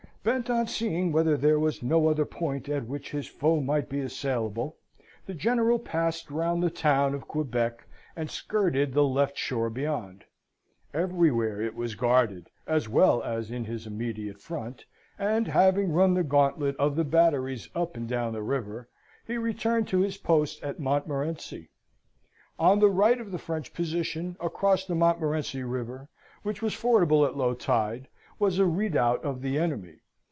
[0.23, 4.01] Bent on seeing whether there was no other point at which his foe might be
[4.01, 4.77] assailable,
[5.25, 10.25] the General passed round the town of Quebec and skirted the left shore beyond.
[10.93, 14.85] Everywhere it was guarded, as well as in his immediate front,
[15.17, 18.89] and having run the gauntlet of the batteries up and down the river,
[19.25, 21.71] he returned to his post at Montmorenci.
[22.59, 26.09] On the right of the French position, across the Montmorenci River,
[26.43, 28.07] which was fordable at low tide,
[28.37, 29.97] was a redoubt of the enemy.